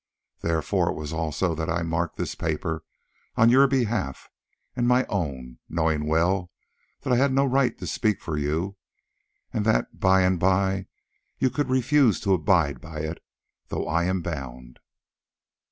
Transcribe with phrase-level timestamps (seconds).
[0.41, 2.83] Therefore it was also that I marked this paper
[3.35, 4.31] on your behalf
[4.75, 6.49] and my own, knowing well
[7.01, 8.77] that I had no right to speak for you,
[9.53, 10.87] and that by and by
[11.37, 13.23] you could refuse to abide by it,
[13.67, 14.79] though I am bound."